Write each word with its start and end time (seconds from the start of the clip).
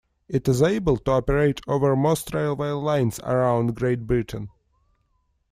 It 0.27 0.47
is 0.47 0.63
able 0.63 0.97
to 0.97 1.11
operate 1.11 1.61
over 1.67 1.95
most 1.95 2.33
railway 2.33 2.71
lines 2.71 3.19
around 3.19 3.75
Great 3.75 4.07
Britain. 4.07 4.49